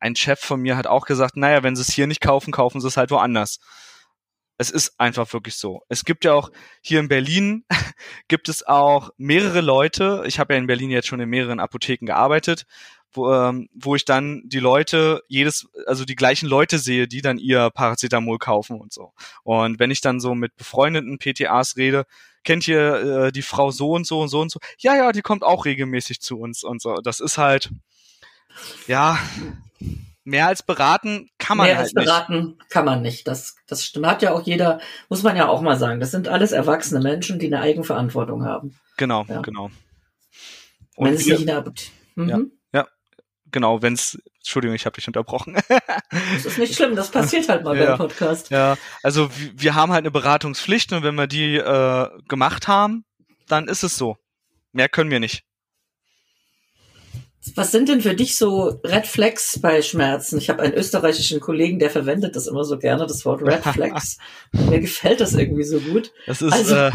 ein 0.00 0.16
Chef 0.16 0.40
von 0.40 0.60
mir 0.60 0.76
hat 0.76 0.86
auch 0.86 1.06
gesagt, 1.06 1.36
naja, 1.36 1.62
wenn 1.62 1.76
sie 1.76 1.82
es 1.82 1.92
hier 1.92 2.06
nicht 2.06 2.20
kaufen, 2.20 2.52
kaufen 2.52 2.80
sie 2.80 2.88
es 2.88 2.96
halt 2.96 3.10
woanders. 3.10 3.60
Es 4.58 4.70
ist 4.70 4.98
einfach 5.00 5.32
wirklich 5.32 5.56
so. 5.56 5.82
Es 5.88 6.04
gibt 6.04 6.24
ja 6.24 6.34
auch 6.34 6.50
hier 6.82 7.00
in 7.00 7.08
Berlin 7.08 7.64
gibt 8.28 8.48
es 8.48 8.66
auch 8.66 9.10
mehrere 9.16 9.60
Leute. 9.60 10.22
Ich 10.26 10.38
habe 10.38 10.54
ja 10.54 10.58
in 10.58 10.66
Berlin 10.66 10.90
jetzt 10.90 11.08
schon 11.08 11.20
in 11.20 11.30
mehreren 11.30 11.60
Apotheken 11.60 12.06
gearbeitet, 12.06 12.66
wo, 13.12 13.32
ähm, 13.32 13.68
wo 13.72 13.96
ich 13.96 14.04
dann 14.04 14.42
die 14.44 14.58
Leute 14.60 15.22
jedes, 15.28 15.66
also 15.86 16.04
die 16.04 16.16
gleichen 16.16 16.48
Leute 16.48 16.78
sehe, 16.78 17.08
die 17.08 17.22
dann 17.22 17.38
ihr 17.38 17.70
Paracetamol 17.70 18.38
kaufen 18.38 18.80
und 18.80 18.92
so. 18.92 19.12
Und 19.42 19.78
wenn 19.78 19.90
ich 19.90 20.02
dann 20.02 20.20
so 20.20 20.34
mit 20.34 20.56
befreundeten 20.56 21.18
PTAs 21.18 21.76
rede, 21.76 22.04
kennt 22.44 22.66
ihr 22.68 23.26
äh, 23.26 23.32
die 23.32 23.42
Frau 23.42 23.70
so 23.70 23.92
und 23.92 24.06
so 24.06 24.20
und 24.20 24.28
so 24.28 24.40
und 24.40 24.50
so? 24.50 24.60
Ja, 24.78 24.96
ja, 24.96 25.12
die 25.12 25.22
kommt 25.22 25.42
auch 25.42 25.64
regelmäßig 25.64 26.20
zu 26.20 26.38
uns 26.38 26.62
und 26.62 26.80
so. 26.80 26.96
Das 26.96 27.20
ist 27.20 27.38
halt, 27.38 27.70
ja, 28.86 29.18
mehr 30.24 30.46
als 30.46 30.62
beraten 30.62 31.28
kann 31.38 31.56
man 31.56 31.66
mehr 31.66 31.76
halt 31.76 31.84
als 31.84 31.94
beraten 31.94 32.46
nicht. 32.46 32.70
kann 32.70 32.84
man 32.84 33.02
nicht. 33.02 33.26
Das, 33.26 33.56
das 33.66 33.84
stimmt. 33.84 34.06
Hat 34.06 34.22
ja 34.22 34.32
auch 34.32 34.42
jeder, 34.42 34.80
muss 35.08 35.22
man 35.22 35.36
ja 35.36 35.48
auch 35.48 35.60
mal 35.60 35.78
sagen. 35.78 36.00
Das 36.00 36.10
sind 36.10 36.28
alles 36.28 36.52
erwachsene 36.52 37.00
Menschen, 37.00 37.38
die 37.38 37.46
eine 37.46 37.60
Eigenverantwortung 37.60 38.44
haben. 38.44 38.78
Genau, 38.96 39.24
ja. 39.28 39.40
genau. 39.40 39.70
Und 40.96 41.06
Wenn 41.06 41.14
es 41.14 41.26
nicht 41.26 41.40
in 41.40 41.46
der 41.46 41.58
Apotheke. 41.58 41.92
Mhm. 42.16 42.28
Ja 42.28 42.50
genau, 43.50 43.82
wenn 43.82 43.94
es, 43.94 44.18
Entschuldigung, 44.40 44.74
ich 44.74 44.86
habe 44.86 44.96
dich 44.96 45.06
unterbrochen. 45.06 45.56
das 46.08 46.46
ist 46.46 46.58
nicht 46.58 46.74
schlimm, 46.74 46.96
das 46.96 47.10
passiert 47.10 47.48
halt 47.48 47.62
mal 47.62 47.76
ja, 47.78 47.96
beim 47.96 47.98
Podcast. 47.98 48.50
Ja, 48.50 48.76
also 49.02 49.30
wir 49.54 49.74
haben 49.74 49.92
halt 49.92 50.02
eine 50.02 50.10
Beratungspflicht 50.10 50.92
und 50.92 51.02
wenn 51.02 51.14
wir 51.14 51.26
die 51.26 51.56
äh, 51.56 52.08
gemacht 52.26 52.66
haben, 52.66 53.04
dann 53.48 53.68
ist 53.68 53.82
es 53.82 53.96
so. 53.96 54.16
Mehr 54.72 54.88
können 54.88 55.10
wir 55.10 55.20
nicht. 55.20 55.44
Was 57.54 57.72
sind 57.72 57.88
denn 57.88 58.02
für 58.02 58.14
dich 58.14 58.36
so 58.36 58.80
Red 58.84 59.06
Flags 59.06 59.58
bei 59.60 59.80
Schmerzen? 59.80 60.36
Ich 60.36 60.50
habe 60.50 60.62
einen 60.62 60.74
österreichischen 60.74 61.40
Kollegen, 61.40 61.78
der 61.78 61.88
verwendet 61.88 62.36
das 62.36 62.46
immer 62.46 62.64
so 62.64 62.78
gerne, 62.78 63.06
das 63.06 63.24
Wort 63.24 63.42
Red 63.42 63.62
Flags. 63.74 64.18
Mir 64.52 64.80
gefällt 64.80 65.20
das 65.20 65.34
irgendwie 65.34 65.64
so 65.64 65.80
gut. 65.80 66.12
Das 66.26 66.42
ist, 66.42 66.52
also, 66.52 66.74
äh, 66.76 66.92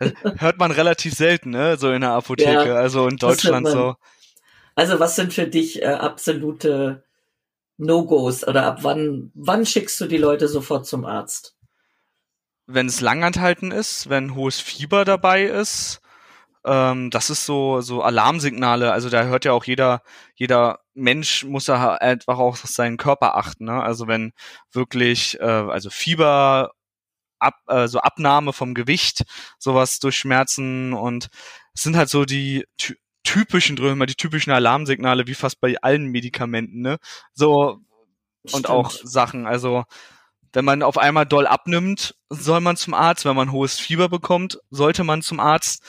hört 0.38 0.58
man 0.58 0.72
relativ 0.72 1.14
selten, 1.14 1.50
ne? 1.50 1.78
So 1.78 1.90
in 1.90 2.02
der 2.02 2.10
Apotheke, 2.10 2.68
ja, 2.68 2.74
also 2.74 3.08
in 3.08 3.16
Deutschland 3.16 3.66
so. 3.66 3.96
Also 4.78 5.00
was 5.00 5.16
sind 5.16 5.34
für 5.34 5.48
dich 5.48 5.82
äh, 5.82 5.86
absolute 5.86 7.02
No-Gos 7.78 8.46
oder 8.46 8.64
ab 8.64 8.84
wann, 8.84 9.32
wann 9.34 9.66
schickst 9.66 10.00
du 10.00 10.06
die 10.06 10.18
Leute 10.18 10.46
sofort 10.46 10.86
zum 10.86 11.04
Arzt? 11.04 11.56
Wenn 12.66 12.86
es 12.86 13.00
langanhalten 13.00 13.72
ist, 13.72 14.08
wenn 14.08 14.36
hohes 14.36 14.60
Fieber 14.60 15.04
dabei 15.04 15.46
ist, 15.46 16.00
ähm, 16.64 17.10
das 17.10 17.28
ist 17.28 17.44
so, 17.44 17.80
so 17.80 18.02
Alarmsignale. 18.02 18.92
Also 18.92 19.10
da 19.10 19.24
hört 19.24 19.44
ja 19.44 19.52
auch 19.52 19.64
jeder, 19.64 20.00
jeder 20.36 20.78
Mensch 20.94 21.42
muss 21.42 21.66
ja 21.66 21.94
einfach 21.94 22.38
auch 22.38 22.54
seinen 22.54 22.98
Körper 22.98 23.36
achten. 23.36 23.64
Ne? 23.64 23.82
Also 23.82 24.06
wenn 24.06 24.32
wirklich, 24.70 25.40
äh, 25.40 25.42
also 25.42 25.90
Fieber, 25.90 26.70
Ab, 27.40 27.54
äh, 27.66 27.88
so 27.88 27.98
Abnahme 27.98 28.52
vom 28.52 28.74
Gewicht, 28.74 29.24
sowas 29.58 29.98
durch 29.98 30.16
Schmerzen 30.16 30.92
und 30.92 31.30
es 31.74 31.82
sind 31.82 31.96
halt 31.96 32.08
so 32.08 32.24
die 32.24 32.64
typischen 33.28 33.76
drüber, 33.76 33.92
immer 33.92 34.06
die 34.06 34.14
typischen 34.14 34.52
Alarmsignale, 34.52 35.26
wie 35.26 35.34
fast 35.34 35.60
bei 35.60 35.76
allen 35.82 36.06
Medikamenten, 36.06 36.80
ne? 36.80 36.96
So 37.34 37.80
Stimmt. 38.46 38.54
und 38.54 38.68
auch 38.70 38.90
Sachen. 38.90 39.46
Also 39.46 39.84
wenn 40.54 40.64
man 40.64 40.82
auf 40.82 40.96
einmal 40.96 41.26
doll 41.26 41.46
abnimmt, 41.46 42.14
soll 42.30 42.62
man 42.62 42.78
zum 42.78 42.94
Arzt. 42.94 43.26
Wenn 43.26 43.36
man 43.36 43.52
hohes 43.52 43.78
Fieber 43.78 44.08
bekommt, 44.08 44.58
sollte 44.70 45.04
man 45.04 45.20
zum 45.20 45.40
Arzt. 45.40 45.82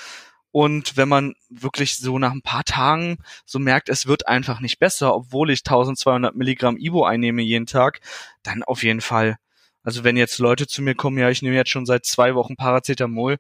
Und 0.52 0.98
wenn 0.98 1.08
man 1.08 1.34
wirklich 1.50 1.96
so 1.96 2.20
nach 2.20 2.34
ein 2.34 2.42
paar 2.42 2.66
Tagen 2.66 3.20
so 3.46 3.58
merkt, 3.58 3.88
es 3.88 4.06
wird 4.06 4.28
einfach 4.28 4.60
nicht 4.60 4.80
besser, 4.80 5.16
obwohl 5.16 5.50
ich 5.50 5.60
1200 5.60 6.36
Milligramm 6.36 6.76
Ibo 6.76 7.06
einnehme 7.06 7.42
jeden 7.42 7.68
Tag, 7.68 8.02
dann 8.44 8.64
auf 8.64 8.84
jeden 8.84 9.02
Fall. 9.02 9.38
Also 9.84 10.04
wenn 10.04 10.18
jetzt 10.18 10.40
Leute 10.40 10.68
zu 10.68 10.82
mir 10.82 10.96
kommen, 10.96 11.18
ja, 11.18 11.30
ich 11.30 11.42
nehme 11.42 11.56
jetzt 11.56 11.70
schon 11.70 11.86
seit 11.86 12.06
zwei 12.06 12.36
Wochen 12.36 12.58
Paracetamol, 12.58 13.38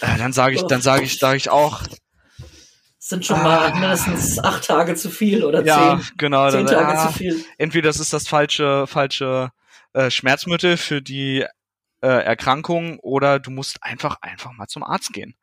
äh, 0.00 0.18
dann 0.18 0.32
sage 0.32 0.56
ich, 0.56 0.62
dann 0.62 0.82
sage 0.82 1.04
ich, 1.04 1.18
sage 1.18 1.36
ich 1.36 1.50
auch, 1.50 1.82
sind 3.08 3.24
schon 3.24 3.42
mal 3.42 3.70
ah. 3.70 3.74
mindestens 3.74 4.38
acht 4.38 4.66
Tage 4.66 4.94
zu 4.94 5.08
viel 5.10 5.42
oder 5.44 5.64
ja, 5.64 5.98
zehn, 5.98 6.16
genau, 6.18 6.50
zehn 6.50 6.66
Tage 6.66 6.92
ja, 6.92 7.08
zu 7.08 7.18
viel. 7.18 7.44
Entweder 7.56 7.88
das 7.88 8.00
ist 8.00 8.12
das 8.12 8.28
falsche, 8.28 8.86
falsche 8.86 9.50
äh, 9.94 10.10
Schmerzmittel 10.10 10.76
für 10.76 11.00
die 11.00 11.44
äh, 12.02 12.06
Erkrankung 12.06 12.98
oder 13.00 13.38
du 13.38 13.50
musst 13.50 13.82
einfach, 13.82 14.20
einfach 14.20 14.52
mal 14.52 14.66
zum 14.66 14.82
Arzt 14.82 15.12
gehen. 15.12 15.34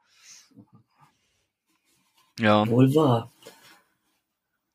Ja. 2.39 2.67
Wohl 2.67 2.93
wahr. 2.93 3.31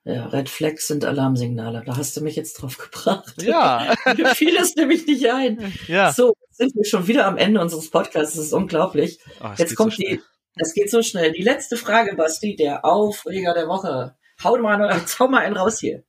Ja, 0.05 0.27
Red 0.27 0.49
Flags 0.49 0.89
sind 0.89 1.05
Alarmsignale. 1.05 1.83
Da 1.85 1.97
hast 1.97 2.17
du 2.17 2.23
mich 2.23 2.35
jetzt 2.35 2.55
drauf 2.55 2.79
gebracht. 2.91 3.41
Ja. 3.41 3.95
Mir 4.17 4.35
fiel 4.35 4.57
es 4.57 4.75
nämlich 4.75 5.07
nicht 5.07 5.31
ein. 5.31 5.73
Ja. 5.87 6.13
So, 6.13 6.35
sind 6.51 6.75
wir 6.75 6.85
schon 6.85 7.07
wieder 7.07 7.27
am 7.27 7.37
Ende 7.37 7.61
unseres 7.61 7.91
Podcasts. 7.91 8.35
Das 8.35 8.47
ist 8.47 8.53
unglaublich. 8.53 9.21
Oh, 9.41 9.51
jetzt 9.57 9.77
kommt 9.77 9.93
so 9.93 10.03
die 10.03 10.21
das 10.55 10.75
geht 10.75 10.91
so 10.91 11.03
schnell. 11.03 11.33
Die 11.33 11.43
letzte 11.43 11.77
Frage, 11.77 12.15
Basti, 12.17 12.57
der 12.57 12.85
Aufreger 12.85 13.55
der 13.55 13.69
Woche. 13.69 14.17
Hau 14.43 14.57
mal, 14.59 15.03
hau 15.19 15.29
mal 15.29 15.43
einen 15.43 15.57
raus 15.57 15.81
hier. 15.81 16.05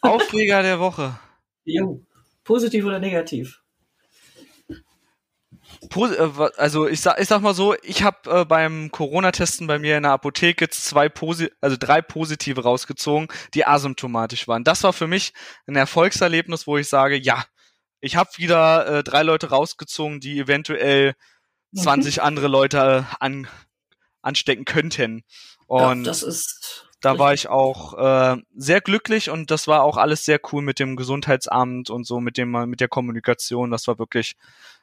Aufreger 0.00 0.62
der 0.62 0.80
Woche. 0.80 1.18
Jo. 1.64 2.04
Positiv 2.44 2.84
oder 2.84 2.98
negativ? 2.98 3.62
Äh, 5.94 6.30
also 6.56 6.86
ich 6.88 7.00
sag, 7.00 7.20
ich 7.20 7.28
sag 7.28 7.40
mal 7.40 7.54
so, 7.54 7.74
ich 7.82 8.02
habe 8.02 8.40
äh, 8.40 8.44
beim 8.44 8.90
Corona-Testen 8.90 9.66
bei 9.66 9.78
mir 9.78 9.96
in 9.96 10.02
der 10.02 10.12
Apotheke 10.12 10.68
zwei 10.68 11.08
Posi 11.08 11.50
also 11.60 11.76
drei 11.78 12.02
positive 12.02 12.62
rausgezogen, 12.62 13.28
die 13.54 13.66
asymptomatisch 13.66 14.48
waren. 14.48 14.64
Das 14.64 14.82
war 14.82 14.92
für 14.92 15.06
mich 15.06 15.32
ein 15.66 15.76
Erfolgserlebnis, 15.76 16.66
wo 16.66 16.76
ich 16.76 16.88
sage, 16.88 17.16
ja, 17.16 17.44
ich 18.00 18.16
habe 18.16 18.30
wieder 18.36 18.86
äh, 18.86 19.04
drei 19.04 19.22
Leute 19.22 19.50
rausgezogen, 19.50 20.20
die 20.20 20.38
eventuell 20.38 21.14
20 21.74 22.16
mhm. 22.16 22.22
andere 22.22 22.48
Leute 22.48 23.06
an 23.20 23.48
anstecken 24.24 24.64
könnten. 24.64 25.24
Und 25.66 26.04
ja, 26.04 26.10
das 26.10 26.22
ist 26.22 26.84
da 27.04 27.18
war 27.18 27.34
ich 27.34 27.48
auch 27.48 27.94
äh, 27.98 28.40
sehr 28.56 28.80
glücklich 28.80 29.28
und 29.28 29.50
das 29.50 29.68
war 29.68 29.82
auch 29.82 29.98
alles 29.98 30.24
sehr 30.24 30.40
cool 30.52 30.62
mit 30.62 30.78
dem 30.78 30.96
Gesundheitsamt 30.96 31.90
und 31.90 32.06
so 32.06 32.18
mit 32.18 32.38
dem 32.38 32.52
mit 32.66 32.80
der 32.80 32.88
Kommunikation. 32.88 33.70
Das 33.70 33.86
war 33.86 33.98
wirklich, 33.98 34.36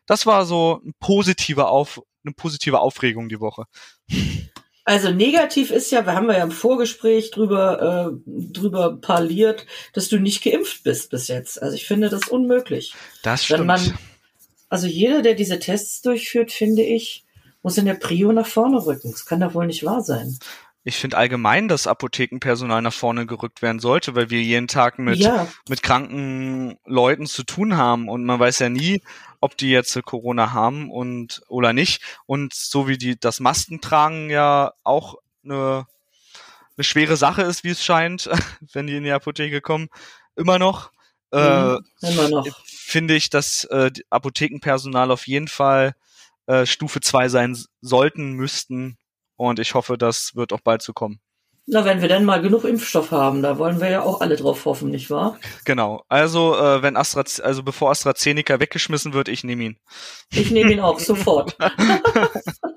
das 0.05 0.27
war 0.27 0.45
so 0.45 0.81
ein 0.86 0.93
positiver 1.00 1.69
Auf, 1.69 2.01
eine 2.24 2.33
positive 2.33 2.79
Aufregung 2.79 3.27
die 3.27 3.39
Woche. 3.39 3.65
Also 4.83 5.12
negativ 5.12 5.71
ist 5.71 5.91
ja, 5.91 6.05
wir 6.05 6.13
haben 6.13 6.29
ja 6.29 6.43
im 6.43 6.51
Vorgespräch 6.51 7.31
drüber 7.31 8.12
äh, 8.12 8.31
drüber 8.51 8.98
parliert, 8.98 9.65
dass 9.93 10.10
du 10.10 10.19
nicht 10.19 10.43
geimpft 10.43 10.83
bist 10.83 11.10
bis 11.10 11.27
jetzt. 11.27 11.62
Also 11.62 11.75
ich 11.75 11.86
finde 11.86 12.10
das 12.10 12.27
unmöglich. 12.27 12.93
Das 13.24 13.45
stimmt. 13.45 13.65
Man, 13.65 13.98
also 14.69 14.88
jeder, 14.88 15.21
der 15.21 15.33
diese 15.33 15.60
Tests 15.60 16.01
durchführt, 16.01 16.51
finde 16.51 16.83
ich, 16.83 17.25
muss 17.63 17.77
in 17.77 17.86
der 17.86 17.94
Prio 17.96 18.32
nach 18.32 18.48
vorne 18.48 18.86
rücken. 18.86 19.12
Das 19.12 19.25
kann 19.25 19.39
doch 19.39 19.53
wohl 19.53 19.68
nicht 19.68 19.86
wahr 19.86 20.01
sein. 20.01 20.38
Ich 20.84 20.96
finde 20.96 21.18
allgemein, 21.18 21.68
dass 21.68 21.86
Apothekenpersonal 21.86 22.82
nach 22.82 22.94
vorne 22.94 23.27
gerückt 23.27 23.62
werden 23.62 23.80
sollte, 23.80 24.15
weil 24.15 24.32
wir 24.32 24.41
jeden 24.41 24.68
Tag 24.68 24.98
mit, 24.98 25.20
ja. 25.20 25.48
mit 25.70 25.84
kranken 25.84 26.80
Leuten 26.86 27.27
zu 27.27 27.44
tun 27.44 27.77
haben 27.77 28.10
und 28.10 28.25
man 28.25 28.39
weiß 28.39 28.60
ja 28.60 28.70
nie, 28.70 29.03
ob 29.39 29.58
die 29.58 29.70
jetzt 29.70 30.01
Corona 30.03 30.53
haben 30.53 30.89
und 30.89 31.44
oder 31.50 31.74
nicht. 31.74 32.01
Und 32.25 32.56
so 32.56 32.88
wie 32.88 32.98
die 32.98 33.20
das 33.20 33.39
Masken 33.39 33.80
tragen 33.80 34.32
ja 34.32 34.74
auch 34.84 35.15
eine 35.44 35.86
eine 36.77 36.84
schwere 36.84 37.15
Sache 37.15 37.44
ist, 37.44 37.63
wie 37.63 37.70
es 37.70 37.84
scheint, 37.84 38.30
wenn 38.74 38.88
die 38.88 38.96
in 38.96 39.03
die 39.03 39.12
Apotheke 39.12 39.62
kommen. 39.62 39.89
Immer 40.36 40.58
noch. 40.58 40.91
Äh, 41.32 41.38
Mhm, 41.38 41.80
immer 42.01 42.30
noch. 42.30 42.48
Finde 42.65 43.15
ich, 43.15 43.30
dass 43.30 43.65
äh, 43.65 43.91
Apothekenpersonal 44.10 45.12
auf 45.12 45.27
jeden 45.27 45.48
Fall 45.48 45.94
äh, 46.51 46.65
Stufe 46.65 47.00
2 47.00 47.29
sein 47.29 47.58
sollten, 47.81 48.34
müssten. 48.34 48.98
Und 49.36 49.60
ich 49.60 49.74
hoffe, 49.74 49.98
das 49.98 50.36
wird 50.36 50.53
auch 50.53 50.62
bald 50.62 50.81
so 50.81 50.93
kommen. 50.93 51.20
Na, 51.67 51.86
wenn 51.86 52.01
wir 52.01 52.08
denn 52.08 52.25
mal 52.25 52.41
genug 52.41 52.65
Impfstoff 52.65 53.12
haben, 53.12 53.41
da 53.41 53.58
wollen 53.58 53.79
wir 53.79 53.89
ja 53.89 54.01
auch 54.01 54.20
alle 54.20 54.36
drauf 54.36 54.65
hoffen, 54.65 54.89
nicht 54.89 55.10
wahr? 55.10 55.39
Genau. 55.63 56.03
Also, 56.10 56.55
äh, 56.55 56.81
wenn 56.81 56.98
Astra, 56.98 57.24
also 57.43 57.63
bevor 57.63 57.91
AstraZeneca 57.91 58.60
weggeschmissen 58.60 59.13
wird, 59.13 59.27
ich 59.27 59.43
nehme 59.43 59.63
ihn. 59.63 59.77
Ich 60.31 60.51
nehme 60.51 60.74
ihn 60.74 60.79
auch 60.79 61.00
sofort. 61.00 61.55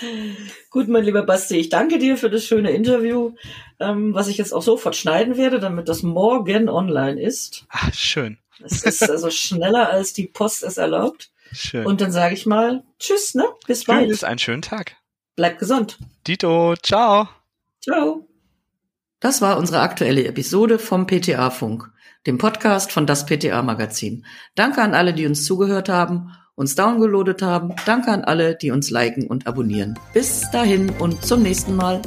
Gut, 0.70 0.88
mein 0.88 1.04
lieber 1.04 1.22
Basti, 1.22 1.56
ich 1.56 1.70
danke 1.70 1.98
dir 1.98 2.16
für 2.16 2.30
das 2.30 2.44
schöne 2.44 2.70
Interview, 2.70 3.32
ähm, 3.80 4.14
was 4.14 4.28
ich 4.28 4.38
jetzt 4.38 4.52
auch 4.52 4.62
sofort 4.62 4.96
schneiden 4.96 5.36
werde, 5.36 5.58
damit 5.58 5.88
das 5.88 6.02
morgen 6.02 6.68
online 6.68 7.20
ist. 7.20 7.64
Ah, 7.70 7.90
schön. 7.92 8.38
Es 8.62 8.84
ist 8.84 9.02
also 9.10 9.30
schneller, 9.30 9.90
als 9.90 10.12
die 10.12 10.26
Post 10.26 10.62
es 10.62 10.76
erlaubt. 10.76 11.30
Schön. 11.52 11.86
Und 11.86 12.00
dann 12.00 12.12
sage 12.12 12.34
ich 12.34 12.46
mal 12.46 12.82
Tschüss, 12.98 13.34
ne? 13.34 13.44
Bis 13.66 13.84
bald. 13.84 14.08
Tschüss, 14.08 14.24
einen 14.24 14.38
schönen 14.38 14.62
Tag. 14.62 14.96
Bleib 15.36 15.58
gesund. 15.58 15.98
Dito, 16.26 16.74
ciao. 16.82 17.28
Ciao. 17.82 18.28
Das 19.20 19.40
war 19.40 19.56
unsere 19.58 19.80
aktuelle 19.80 20.24
Episode 20.26 20.78
vom 20.78 21.06
PTA-Funk, 21.06 21.90
dem 22.26 22.38
Podcast 22.38 22.92
von 22.92 23.06
das 23.06 23.26
PTA-Magazin. 23.26 24.26
Danke 24.54 24.82
an 24.82 24.94
alle, 24.94 25.14
die 25.14 25.26
uns 25.26 25.44
zugehört 25.44 25.88
haben, 25.88 26.30
uns 26.54 26.74
downgeloadet 26.74 27.42
haben. 27.42 27.74
Danke 27.86 28.10
an 28.10 28.22
alle, 28.22 28.54
die 28.54 28.70
uns 28.70 28.90
liken 28.90 29.26
und 29.26 29.46
abonnieren. 29.46 29.98
Bis 30.12 30.50
dahin 30.50 30.90
und 30.98 31.24
zum 31.24 31.42
nächsten 31.42 31.74
Mal. 31.74 32.02